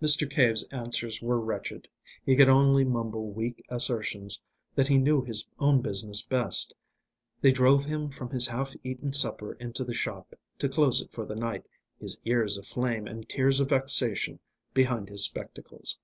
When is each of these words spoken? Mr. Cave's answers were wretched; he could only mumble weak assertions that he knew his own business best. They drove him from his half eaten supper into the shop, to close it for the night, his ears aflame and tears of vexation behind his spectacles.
Mr. 0.00 0.26
Cave's 0.30 0.62
answers 0.72 1.20
were 1.20 1.38
wretched; 1.38 1.86
he 2.24 2.34
could 2.34 2.48
only 2.48 2.82
mumble 2.82 3.30
weak 3.30 3.62
assertions 3.68 4.42
that 4.74 4.88
he 4.88 4.96
knew 4.96 5.20
his 5.22 5.46
own 5.58 5.82
business 5.82 6.22
best. 6.22 6.72
They 7.42 7.52
drove 7.52 7.84
him 7.84 8.08
from 8.08 8.30
his 8.30 8.46
half 8.46 8.72
eaten 8.82 9.12
supper 9.12 9.52
into 9.52 9.84
the 9.84 9.92
shop, 9.92 10.32
to 10.60 10.68
close 10.70 11.02
it 11.02 11.12
for 11.12 11.26
the 11.26 11.36
night, 11.36 11.66
his 12.00 12.16
ears 12.24 12.56
aflame 12.56 13.06
and 13.06 13.28
tears 13.28 13.60
of 13.60 13.68
vexation 13.68 14.40
behind 14.72 15.10
his 15.10 15.26
spectacles. 15.26 15.98